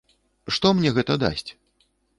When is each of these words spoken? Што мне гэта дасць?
Што 0.55 0.71
мне 0.79 0.95
гэта 0.97 1.21
дасць? 1.27 1.51